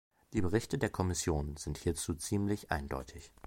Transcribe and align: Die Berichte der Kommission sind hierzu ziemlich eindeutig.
Die 0.33 0.41
Berichte 0.41 0.79
der 0.79 0.89
Kommission 0.89 1.57
sind 1.57 1.77
hierzu 1.77 2.15
ziemlich 2.15 2.71
eindeutig. 2.71 3.31